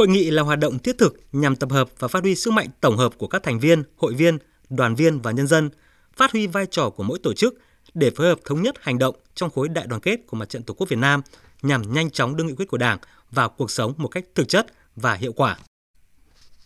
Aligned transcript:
Hội 0.00 0.08
nghị 0.08 0.30
là 0.30 0.42
hoạt 0.42 0.58
động 0.58 0.78
thiết 0.78 0.98
thực 0.98 1.16
nhằm 1.32 1.56
tập 1.56 1.70
hợp 1.72 1.90
và 1.98 2.08
phát 2.08 2.22
huy 2.22 2.34
sức 2.34 2.50
mạnh 2.50 2.68
tổng 2.80 2.96
hợp 2.96 3.12
của 3.18 3.26
các 3.26 3.42
thành 3.42 3.60
viên, 3.60 3.82
hội 3.96 4.14
viên, 4.14 4.38
đoàn 4.70 4.94
viên 4.94 5.20
và 5.20 5.30
nhân 5.30 5.46
dân, 5.46 5.70
phát 6.16 6.32
huy 6.32 6.46
vai 6.46 6.66
trò 6.66 6.90
của 6.90 7.02
mỗi 7.02 7.18
tổ 7.18 7.34
chức 7.34 7.54
để 7.94 8.10
phối 8.10 8.26
hợp 8.26 8.38
thống 8.44 8.62
nhất 8.62 8.74
hành 8.80 8.98
động 8.98 9.14
trong 9.34 9.50
khối 9.50 9.68
đại 9.68 9.86
đoàn 9.86 10.00
kết 10.00 10.26
của 10.26 10.36
Mặt 10.36 10.48
trận 10.48 10.62
Tổ 10.62 10.74
quốc 10.74 10.88
Việt 10.88 10.98
Nam 10.98 11.22
nhằm 11.62 11.92
nhanh 11.92 12.10
chóng 12.10 12.36
đưa 12.36 12.44
nghị 12.44 12.54
quyết 12.54 12.68
của 12.68 12.76
Đảng 12.76 12.98
vào 13.30 13.48
cuộc 13.48 13.70
sống 13.70 13.94
một 13.96 14.08
cách 14.08 14.24
thực 14.34 14.48
chất 14.48 14.66
và 14.96 15.14
hiệu 15.14 15.32
quả. 15.32 15.56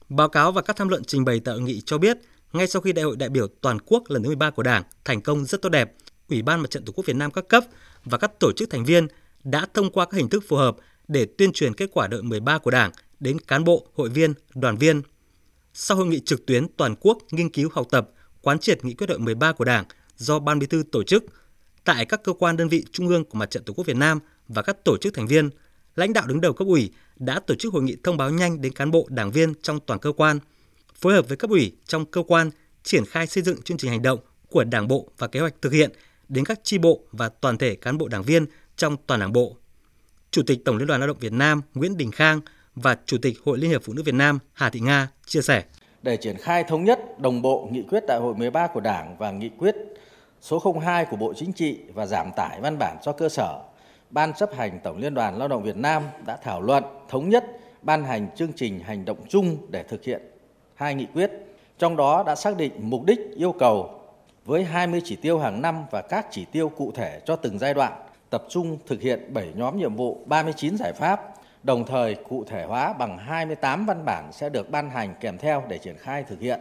Báo 0.08 0.28
cáo 0.28 0.52
và 0.52 0.62
các 0.62 0.76
tham 0.76 0.88
luận 0.88 1.04
trình 1.04 1.24
bày 1.24 1.40
tại 1.40 1.54
hội 1.54 1.62
nghị 1.62 1.80
cho 1.86 1.98
biết, 1.98 2.18
ngay 2.52 2.66
sau 2.66 2.82
khi 2.82 2.92
Đại 2.92 3.04
hội 3.04 3.16
đại 3.16 3.28
biểu 3.28 3.46
toàn 3.60 3.78
quốc 3.86 4.02
lần 4.08 4.22
thứ 4.22 4.28
13 4.28 4.50
của 4.50 4.62
Đảng 4.62 4.82
thành 5.04 5.20
công 5.20 5.44
rất 5.44 5.62
tốt 5.62 5.68
đẹp, 5.68 5.94
Ủy 6.28 6.42
ban 6.42 6.60
Mặt 6.60 6.70
trận 6.70 6.84
Tổ 6.84 6.92
quốc 6.92 7.06
Việt 7.06 7.16
Nam 7.16 7.30
các 7.30 7.48
cấp 7.48 7.64
và 8.04 8.18
các 8.18 8.30
tổ 8.40 8.52
chức 8.56 8.70
thành 8.70 8.84
viên 8.84 9.06
đã 9.44 9.66
thông 9.74 9.90
qua 9.90 10.04
các 10.04 10.16
hình 10.16 10.28
thức 10.28 10.44
phù 10.48 10.56
hợp 10.56 10.76
để 11.08 11.26
tuyên 11.38 11.52
truyền 11.52 11.74
kết 11.74 11.90
quả 11.92 12.06
đại 12.06 12.16
hội 12.16 12.22
13 12.22 12.58
của 12.58 12.70
Đảng 12.70 12.90
đến 13.20 13.38
cán 13.40 13.64
bộ, 13.64 13.86
hội 13.94 14.08
viên, 14.08 14.34
đoàn 14.54 14.76
viên. 14.76 15.02
Sau 15.74 15.96
hội 15.96 16.06
nghị 16.06 16.20
trực 16.20 16.46
tuyến 16.46 16.66
toàn 16.76 16.94
quốc 17.00 17.18
nghiên 17.30 17.50
cứu 17.50 17.68
học 17.72 17.86
tập, 17.90 18.10
quán 18.42 18.58
triệt 18.58 18.84
nghị 18.84 18.94
quyết 18.94 19.06
đại 19.06 19.14
hội 19.14 19.24
13 19.24 19.52
của 19.52 19.64
Đảng 19.64 19.84
do 20.16 20.38
Ban 20.38 20.58
Bí 20.58 20.66
thư 20.66 20.82
tổ 20.92 21.02
chức, 21.02 21.24
tại 21.84 22.04
các 22.04 22.20
cơ 22.24 22.32
quan 22.32 22.56
đơn 22.56 22.68
vị 22.68 22.84
trung 22.92 23.08
ương 23.08 23.24
của 23.24 23.38
Mặt 23.38 23.50
trận 23.50 23.64
Tổ 23.64 23.72
quốc 23.72 23.86
Việt 23.86 23.96
Nam 23.96 24.20
và 24.48 24.62
các 24.62 24.84
tổ 24.84 24.96
chức 24.96 25.14
thành 25.14 25.26
viên, 25.26 25.50
lãnh 25.96 26.12
đạo 26.12 26.26
đứng 26.26 26.40
đầu 26.40 26.52
cấp 26.52 26.68
ủy 26.68 26.90
đã 27.16 27.40
tổ 27.40 27.54
chức 27.54 27.72
hội 27.72 27.82
nghị 27.82 27.96
thông 28.02 28.16
báo 28.16 28.30
nhanh 28.30 28.60
đến 28.60 28.72
cán 28.72 28.90
bộ, 28.90 29.06
đảng 29.10 29.30
viên 29.30 29.54
trong 29.62 29.80
toàn 29.86 30.00
cơ 30.00 30.12
quan, 30.12 30.38
phối 30.94 31.12
hợp 31.12 31.28
với 31.28 31.36
cấp 31.36 31.50
ủy 31.50 31.72
trong 31.86 32.04
cơ 32.04 32.22
quan 32.22 32.50
triển 32.82 33.04
khai 33.04 33.26
xây 33.26 33.42
dựng 33.42 33.62
chương 33.62 33.76
trình 33.76 33.90
hành 33.90 34.02
động 34.02 34.20
của 34.50 34.64
Đảng 34.64 34.88
bộ 34.88 35.10
và 35.18 35.26
kế 35.26 35.40
hoạch 35.40 35.54
thực 35.62 35.72
hiện 35.72 35.90
đến 36.28 36.44
các 36.44 36.60
chi 36.62 36.78
bộ 36.78 37.04
và 37.12 37.28
toàn 37.28 37.58
thể 37.58 37.74
cán 37.74 37.98
bộ 37.98 38.08
đảng 38.08 38.22
viên 38.22 38.46
trong 38.76 38.96
toàn 39.06 39.20
Đảng 39.20 39.32
bộ. 39.32 39.56
Chủ 40.30 40.42
tịch 40.46 40.64
Tổng 40.64 40.76
Liên 40.76 40.86
đoàn 40.86 41.00
Lao 41.00 41.06
động 41.06 41.18
Việt 41.20 41.32
Nam 41.32 41.62
Nguyễn 41.74 41.96
Đình 41.96 42.10
Khang 42.10 42.40
và 42.74 42.96
Chủ 43.06 43.18
tịch 43.22 43.36
Hội 43.44 43.58
Liên 43.58 43.70
hiệp 43.70 43.82
Phụ 43.84 43.92
nữ 43.92 44.02
Việt 44.02 44.14
Nam 44.14 44.38
Hà 44.52 44.70
Thị 44.70 44.80
Nga 44.80 45.08
chia 45.26 45.42
sẻ. 45.42 45.62
Để 46.02 46.16
triển 46.16 46.36
khai 46.36 46.64
thống 46.64 46.84
nhất 46.84 47.20
đồng 47.20 47.42
bộ 47.42 47.68
nghị 47.72 47.82
quyết 47.82 48.04
đại 48.08 48.18
hội 48.20 48.34
13 48.34 48.66
của 48.66 48.80
Đảng 48.80 49.16
và 49.18 49.30
nghị 49.30 49.48
quyết 49.48 49.74
số 50.40 50.62
02 50.80 51.04
của 51.04 51.16
Bộ 51.16 51.32
Chính 51.36 51.52
trị 51.52 51.78
và 51.94 52.06
giảm 52.06 52.30
tải 52.36 52.60
văn 52.60 52.78
bản 52.78 52.96
cho 53.02 53.12
cơ 53.12 53.28
sở, 53.28 53.62
Ban 54.10 54.32
chấp 54.34 54.50
hành 54.56 54.80
Tổng 54.82 54.98
Liên 54.98 55.14
đoàn 55.14 55.38
Lao 55.38 55.48
động 55.48 55.62
Việt 55.62 55.76
Nam 55.76 56.02
đã 56.26 56.36
thảo 56.36 56.62
luận 56.62 56.84
thống 57.08 57.28
nhất 57.28 57.44
ban 57.82 58.04
hành 58.04 58.28
chương 58.36 58.52
trình 58.52 58.78
hành 58.78 59.04
động 59.04 59.18
chung 59.28 59.56
để 59.68 59.82
thực 59.82 60.04
hiện 60.04 60.22
hai 60.74 60.94
nghị 60.94 61.06
quyết. 61.14 61.30
Trong 61.78 61.96
đó 61.96 62.22
đã 62.26 62.34
xác 62.34 62.56
định 62.56 62.72
mục 62.78 63.04
đích 63.04 63.20
yêu 63.36 63.52
cầu 63.52 64.00
với 64.44 64.64
20 64.64 65.00
chỉ 65.04 65.16
tiêu 65.16 65.38
hàng 65.38 65.62
năm 65.62 65.84
và 65.90 66.02
các 66.02 66.26
chỉ 66.30 66.44
tiêu 66.44 66.68
cụ 66.68 66.92
thể 66.94 67.20
cho 67.24 67.36
từng 67.36 67.58
giai 67.58 67.74
đoạn, 67.74 67.92
tập 68.30 68.44
trung 68.48 68.78
thực 68.86 69.00
hiện 69.00 69.34
7 69.34 69.52
nhóm 69.56 69.78
nhiệm 69.78 69.94
vụ, 69.94 70.24
39 70.26 70.76
giải 70.76 70.92
pháp, 70.92 71.33
đồng 71.64 71.86
thời 71.86 72.14
cụ 72.14 72.44
thể 72.44 72.64
hóa 72.64 72.92
bằng 72.92 73.18
28 73.18 73.86
văn 73.86 74.04
bản 74.04 74.32
sẽ 74.32 74.48
được 74.48 74.70
ban 74.70 74.90
hành 74.90 75.14
kèm 75.20 75.38
theo 75.38 75.64
để 75.68 75.78
triển 75.78 75.96
khai 75.98 76.24
thực 76.28 76.40
hiện. 76.40 76.60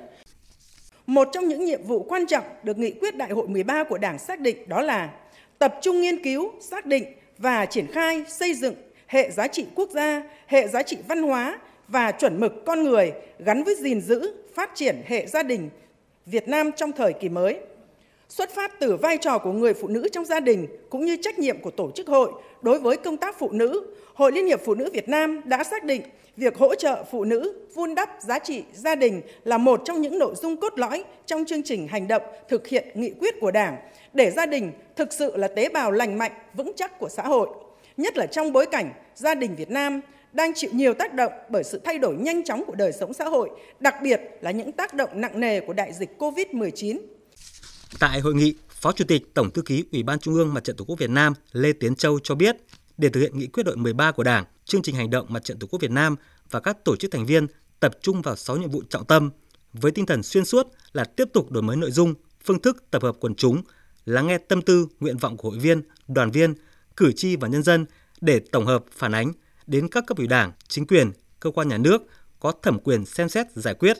Một 1.07 1.27
trong 1.33 1.47
những 1.47 1.65
nhiệm 1.65 1.83
vụ 1.83 2.03
quan 2.03 2.25
trọng 2.27 2.43
được 2.63 2.77
nghị 2.77 2.91
quyết 2.91 3.15
đại 3.15 3.29
hội 3.31 3.47
13 3.47 3.83
của 3.83 3.97
Đảng 3.97 4.19
xác 4.19 4.39
định 4.39 4.69
đó 4.69 4.81
là 4.81 5.09
tập 5.59 5.75
trung 5.81 6.01
nghiên 6.01 6.23
cứu, 6.23 6.51
xác 6.61 6.85
định 6.85 7.05
và 7.37 7.65
triển 7.65 7.87
khai 7.91 8.23
xây 8.27 8.53
dựng 8.53 8.75
hệ 9.07 9.31
giá 9.31 9.47
trị 9.47 9.65
quốc 9.75 9.89
gia, 9.89 10.23
hệ 10.47 10.67
giá 10.67 10.83
trị 10.83 10.97
văn 11.07 11.23
hóa 11.23 11.59
và 11.87 12.11
chuẩn 12.11 12.39
mực 12.39 12.65
con 12.65 12.83
người 12.83 13.11
gắn 13.39 13.63
với 13.63 13.75
gìn 13.75 14.01
giữ, 14.01 14.33
phát 14.55 14.71
triển 14.75 15.01
hệ 15.05 15.27
gia 15.27 15.43
đình 15.43 15.69
Việt 16.25 16.47
Nam 16.47 16.71
trong 16.71 16.91
thời 16.91 17.13
kỳ 17.13 17.29
mới. 17.29 17.59
Xuất 18.29 18.49
phát 18.49 18.79
từ 18.79 18.95
vai 18.95 19.17
trò 19.17 19.37
của 19.37 19.51
người 19.51 19.73
phụ 19.73 19.87
nữ 19.87 20.07
trong 20.11 20.25
gia 20.25 20.39
đình 20.39 20.67
cũng 20.89 21.05
như 21.05 21.17
trách 21.21 21.39
nhiệm 21.39 21.61
của 21.61 21.71
tổ 21.71 21.91
chức 21.91 22.07
hội 22.07 22.31
đối 22.61 22.79
với 22.79 22.97
công 22.97 23.17
tác 23.17 23.39
phụ 23.39 23.51
nữ, 23.51 23.95
Hội 24.13 24.31
Liên 24.31 24.45
hiệp 24.45 24.61
Phụ 24.65 24.75
nữ 24.75 24.89
Việt 24.93 25.09
Nam 25.09 25.41
đã 25.45 25.63
xác 25.63 25.83
định 25.83 26.01
việc 26.37 26.57
hỗ 26.57 26.75
trợ 26.75 27.03
phụ 27.11 27.23
nữ 27.23 27.53
vun 27.73 27.95
đắp 27.95 28.09
giá 28.19 28.39
trị 28.39 28.63
gia 28.73 28.95
đình 28.95 29.21
là 29.43 29.57
một 29.57 29.81
trong 29.85 30.01
những 30.01 30.19
nội 30.19 30.35
dung 30.35 30.57
cốt 30.57 30.79
lõi 30.79 31.03
trong 31.25 31.45
chương 31.45 31.63
trình 31.63 31.87
hành 31.87 32.07
động 32.07 32.21
thực 32.49 32.67
hiện 32.67 32.87
nghị 32.93 33.13
quyết 33.19 33.35
của 33.41 33.51
Đảng 33.51 33.77
để 34.13 34.31
gia 34.31 34.45
đình 34.45 34.71
thực 34.95 35.13
sự 35.13 35.37
là 35.37 35.47
tế 35.47 35.69
bào 35.69 35.91
lành 35.91 36.17
mạnh, 36.17 36.31
vững 36.53 36.71
chắc 36.75 36.99
của 36.99 37.09
xã 37.09 37.23
hội, 37.23 37.47
nhất 37.97 38.17
là 38.17 38.25
trong 38.25 38.53
bối 38.53 38.65
cảnh 38.65 38.93
gia 39.15 39.35
đình 39.35 39.55
Việt 39.55 39.69
Nam 39.69 40.01
đang 40.33 40.53
chịu 40.55 40.69
nhiều 40.73 40.93
tác 40.93 41.13
động 41.13 41.31
bởi 41.49 41.63
sự 41.63 41.81
thay 41.83 41.99
đổi 41.99 42.15
nhanh 42.15 42.43
chóng 42.43 42.63
của 42.65 42.75
đời 42.75 42.91
sống 42.91 43.13
xã 43.13 43.25
hội, 43.25 43.49
đặc 43.79 43.95
biệt 44.03 44.21
là 44.41 44.51
những 44.51 44.71
tác 44.71 44.93
động 44.93 45.09
nặng 45.13 45.39
nề 45.39 45.59
của 45.59 45.73
đại 45.73 45.93
dịch 45.93 46.09
COVID-19. 46.19 46.97
Tại 47.99 48.19
hội 48.19 48.33
nghị, 48.33 48.53
Phó 48.69 48.91
Chủ 48.91 49.05
tịch 49.07 49.33
Tổng 49.33 49.51
thư 49.51 49.61
ký 49.61 49.83
Ủy 49.91 50.03
ban 50.03 50.19
Trung 50.19 50.33
ương 50.33 50.53
Mặt 50.53 50.63
trận 50.63 50.75
Tổ 50.75 50.85
quốc 50.85 50.99
Việt 50.99 51.09
Nam 51.09 51.33
Lê 51.51 51.73
Tiến 51.73 51.95
Châu 51.95 52.19
cho 52.19 52.35
biết, 52.35 52.57
để 52.97 53.09
thực 53.09 53.19
hiện 53.19 53.39
nghị 53.39 53.47
quyết 53.47 53.63
đội 53.63 53.77
13 53.77 54.11
của 54.11 54.23
Đảng, 54.23 54.45
chương 54.65 54.81
trình 54.81 54.95
hành 54.95 55.09
động 55.09 55.25
Mặt 55.29 55.43
trận 55.43 55.59
Tổ 55.59 55.67
quốc 55.67 55.81
Việt 55.81 55.91
Nam 55.91 56.15
và 56.51 56.59
các 56.59 56.85
tổ 56.85 56.95
chức 56.95 57.11
thành 57.11 57.25
viên 57.25 57.47
tập 57.79 57.97
trung 58.01 58.21
vào 58.21 58.35
6 58.35 58.57
nhiệm 58.57 58.69
vụ 58.69 58.83
trọng 58.89 59.05
tâm 59.05 59.29
với 59.73 59.91
tinh 59.91 60.05
thần 60.05 60.23
xuyên 60.23 60.45
suốt 60.45 60.67
là 60.93 61.03
tiếp 61.03 61.29
tục 61.33 61.51
đổi 61.51 61.63
mới 61.63 61.77
nội 61.77 61.91
dung, 61.91 62.13
phương 62.43 62.61
thức 62.61 62.83
tập 62.91 63.03
hợp 63.03 63.15
quần 63.19 63.35
chúng, 63.35 63.61
lắng 64.05 64.27
nghe 64.27 64.37
tâm 64.37 64.61
tư, 64.61 64.87
nguyện 64.99 65.17
vọng 65.17 65.37
của 65.37 65.49
hội 65.49 65.59
viên, 65.59 65.81
đoàn 66.07 66.31
viên, 66.31 66.53
cử 66.97 67.11
tri 67.11 67.35
và 67.35 67.47
nhân 67.47 67.63
dân 67.63 67.85
để 68.21 68.39
tổng 68.39 68.65
hợp 68.65 68.85
phản 68.91 69.11
ánh 69.11 69.31
đến 69.67 69.87
các 69.87 70.03
cấp 70.07 70.17
ủy 70.17 70.27
Đảng, 70.27 70.51
chính 70.67 70.87
quyền, 70.87 71.11
cơ 71.39 71.51
quan 71.51 71.67
nhà 71.67 71.77
nước 71.77 72.01
có 72.39 72.51
thẩm 72.61 72.79
quyền 72.79 73.05
xem 73.05 73.29
xét 73.29 73.47
giải 73.55 73.73
quyết, 73.73 73.97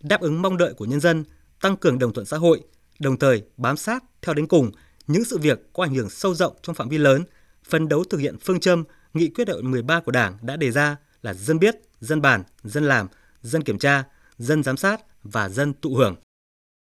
đáp 0.00 0.20
ứng 0.20 0.42
mong 0.42 0.56
đợi 0.56 0.74
của 0.74 0.84
nhân 0.84 1.00
dân, 1.00 1.24
tăng 1.60 1.76
cường 1.76 1.98
đồng 1.98 2.12
thuận 2.12 2.26
xã 2.26 2.36
hội, 2.36 2.62
đồng 2.98 3.18
thời 3.18 3.42
bám 3.56 3.76
sát 3.76 4.04
theo 4.22 4.34
đến 4.34 4.46
cùng 4.46 4.70
những 5.06 5.24
sự 5.24 5.38
việc 5.38 5.72
có 5.72 5.82
ảnh 5.82 5.94
hưởng 5.94 6.10
sâu 6.10 6.34
rộng 6.34 6.56
trong 6.62 6.74
phạm 6.74 6.88
vi 6.88 6.98
lớn, 6.98 7.24
phấn 7.68 7.88
đấu 7.88 8.04
thực 8.04 8.18
hiện 8.18 8.36
phương 8.40 8.60
châm 8.60 8.84
nghị 9.14 9.28
quyết 9.28 9.44
đại 9.44 9.54
hội 9.54 9.62
13 9.62 10.00
của 10.00 10.12
Đảng 10.12 10.38
đã 10.42 10.56
đề 10.56 10.70
ra 10.70 10.96
là 11.22 11.34
dân 11.34 11.58
biết, 11.58 11.74
dân 12.00 12.22
bàn, 12.22 12.42
dân 12.64 12.84
làm, 12.84 13.08
dân 13.42 13.62
kiểm 13.62 13.78
tra, 13.78 14.04
dân 14.38 14.62
giám 14.62 14.76
sát 14.76 15.00
và 15.22 15.48
dân 15.48 15.72
tụ 15.72 15.94
hưởng. 15.94 16.16